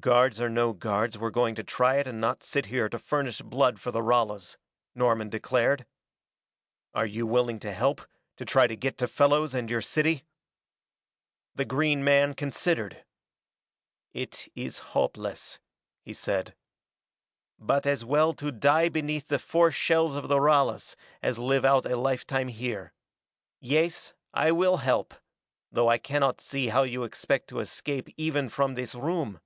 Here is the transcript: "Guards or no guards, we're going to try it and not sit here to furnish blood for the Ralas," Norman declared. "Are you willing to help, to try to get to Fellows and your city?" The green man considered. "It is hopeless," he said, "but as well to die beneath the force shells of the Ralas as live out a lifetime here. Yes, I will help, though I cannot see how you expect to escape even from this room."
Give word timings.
"Guards 0.00 0.40
or 0.40 0.48
no 0.48 0.72
guards, 0.72 1.16
we're 1.16 1.30
going 1.30 1.54
to 1.54 1.62
try 1.62 1.96
it 1.98 2.08
and 2.08 2.18
not 2.20 2.42
sit 2.42 2.66
here 2.66 2.88
to 2.88 2.98
furnish 2.98 3.40
blood 3.42 3.78
for 3.78 3.92
the 3.92 4.00
Ralas," 4.02 4.56
Norman 4.96 5.28
declared. 5.28 5.86
"Are 6.92 7.06
you 7.06 7.24
willing 7.24 7.60
to 7.60 7.72
help, 7.72 8.04
to 8.38 8.44
try 8.44 8.66
to 8.66 8.74
get 8.74 8.98
to 8.98 9.06
Fellows 9.06 9.54
and 9.54 9.70
your 9.70 9.82
city?" 9.82 10.24
The 11.54 11.66
green 11.66 12.02
man 12.02 12.34
considered. 12.34 13.04
"It 14.12 14.50
is 14.56 14.78
hopeless," 14.96 15.60
he 16.00 16.14
said, 16.14 16.56
"but 17.58 17.86
as 17.86 18.04
well 18.04 18.32
to 18.32 18.50
die 18.50 18.88
beneath 18.88 19.28
the 19.28 19.38
force 19.38 19.74
shells 19.74 20.16
of 20.16 20.26
the 20.26 20.40
Ralas 20.40 20.96
as 21.22 21.38
live 21.38 21.64
out 21.66 21.86
a 21.86 21.94
lifetime 21.96 22.48
here. 22.48 22.92
Yes, 23.60 24.14
I 24.34 24.50
will 24.50 24.78
help, 24.78 25.14
though 25.70 25.88
I 25.88 25.98
cannot 25.98 26.40
see 26.40 26.68
how 26.68 26.82
you 26.82 27.04
expect 27.04 27.48
to 27.50 27.60
escape 27.60 28.08
even 28.16 28.48
from 28.48 28.74
this 28.74 28.96
room." 28.96 29.38